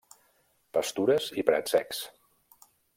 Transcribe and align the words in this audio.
Pastures 0.77 1.29
i 1.43 1.47
prats 1.51 1.77
secs. 1.77 2.03